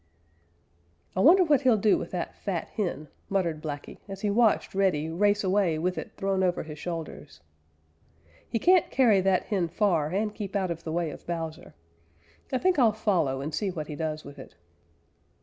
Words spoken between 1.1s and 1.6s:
"I wonder